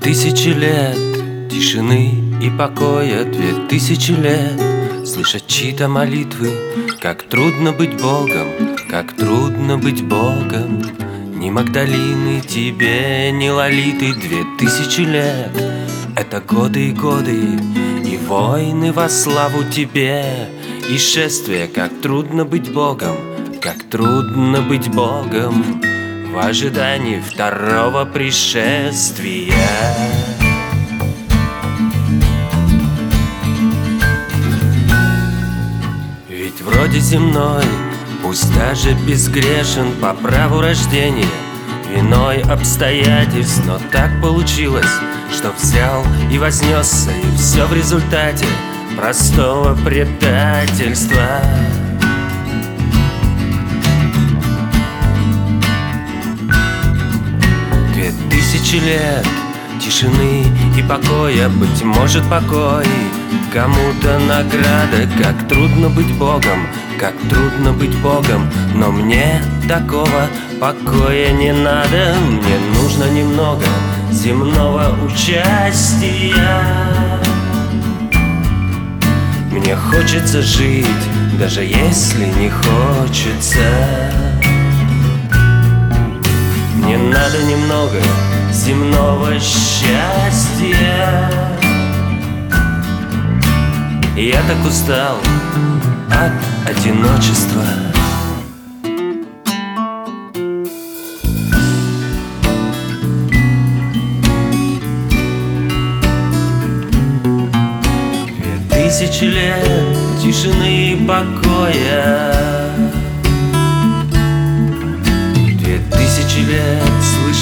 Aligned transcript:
тысячи 0.00 0.48
лет 0.48 1.50
тишины 1.50 2.14
и 2.42 2.50
покоя. 2.50 3.24
Две 3.24 3.54
тысячи 3.68 4.12
лет 4.12 5.06
слышать 5.06 5.46
чьи-то 5.46 5.88
молитвы. 5.88 6.50
Как 7.00 7.22
трудно 7.24 7.72
быть 7.72 8.00
Богом, 8.00 8.76
как 8.90 9.14
трудно 9.14 9.78
быть 9.78 10.02
Богом. 10.02 10.82
Ни 11.36 11.50
Магдалины 11.50 12.40
тебе, 12.40 13.30
ни 13.32 13.48
Лолиты. 13.48 14.14
Две 14.14 14.44
тысячи 14.58 15.02
лет 15.02 15.52
это 16.16 16.40
годы 16.40 16.90
и 16.90 16.92
годы 16.92 17.58
И 18.04 18.18
войны 18.28 18.92
во 18.92 19.08
славу 19.08 19.64
тебе. 19.64 20.48
И 20.88 20.96
шествие, 20.98 21.66
как 21.66 22.00
трудно 22.02 22.44
быть 22.44 22.70
Богом 22.72 23.16
Как 23.60 23.82
трудно 23.84 24.60
быть 24.60 24.88
Богом 24.88 25.80
В 26.34 26.38
ожидании 26.40 27.20
второго 27.20 28.04
пришествия. 28.04 29.54
Ведь 36.28 36.60
вроде 36.60 36.98
земной 36.98 37.62
Пусть 38.20 38.52
даже 38.58 38.94
безгрешен 39.06 39.92
по 40.00 40.12
праву 40.12 40.60
рождения 40.60 41.24
Виной 41.94 42.42
обстоятельств, 42.42 43.62
но 43.64 43.78
так 43.92 44.20
получилось 44.20 44.90
Что 45.32 45.52
взял 45.52 46.04
и 46.32 46.38
вознесся, 46.38 47.12
и 47.12 47.36
все 47.36 47.64
в 47.64 47.72
результате 47.72 48.46
Простого 48.96 49.76
предательства 49.84 51.40
тысячи 58.54 58.76
лет 58.76 59.26
тишины 59.80 60.44
и 60.78 60.82
покоя 60.82 61.48
Быть 61.48 61.82
может 61.82 62.28
покой. 62.30 62.86
Кому-то 63.52 64.18
награда, 64.18 65.08
как 65.22 65.48
трудно 65.48 65.88
быть 65.88 66.12
Богом 66.16 66.66
Как 66.98 67.14
трудно 67.28 67.72
быть 67.72 67.96
Богом. 67.98 68.50
Но 68.74 68.92
мне 68.92 69.42
такого 69.68 70.28
покоя 70.60 71.32
не 71.32 71.52
надо 71.52 72.14
Мне 72.28 72.58
нужно 72.80 73.10
немного 73.10 73.64
земного 74.12 74.94
участия. 75.04 76.34
Мне 79.50 79.76
хочется 79.76 80.42
жить, 80.42 80.86
даже 81.38 81.62
если 81.62 82.26
не 82.40 82.50
хочется. 82.50 83.62
Мне 86.76 86.98
надо 86.98 87.42
немного 87.44 87.98
земного 88.54 89.32
счастья. 89.40 91.28
Я 94.16 94.40
так 94.46 94.64
устал 94.64 95.16
от 96.08 96.32
одиночества. 96.70 97.64
Две 108.38 108.56
тысячи 108.70 109.24
лет 109.24 109.66
тишины 110.22 110.92
и 110.92 111.06
покоя 111.06 112.63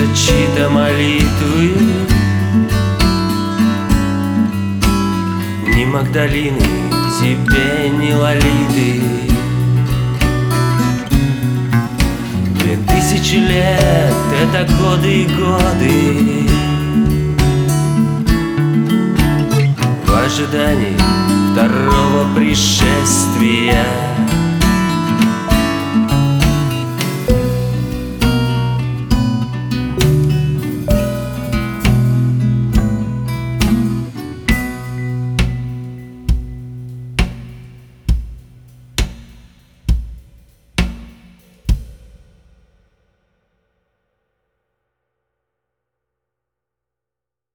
слышать 0.00 0.16
чьи-то 0.16 0.68
молитвы. 0.70 1.76
Ни 5.74 5.84
Магдалины 5.84 6.60
тебе, 7.20 7.90
ни 7.90 8.12
Лолиты 8.12 9.02
Две 12.60 12.76
тысячи 12.76 13.36
лет— 13.36 14.14
это 14.42 14.72
годы 14.74 15.22
и 15.22 15.26
годы. 15.26 16.48
В 20.06 20.24
ожидании 20.24 20.96
второго 21.52 22.34
пришествия 22.34 23.84